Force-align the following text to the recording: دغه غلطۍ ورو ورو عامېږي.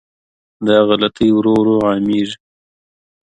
دغه 0.65 0.81
غلطۍ 0.89 1.29
ورو 1.33 1.51
ورو 1.59 1.75
عامېږي. 1.87 2.37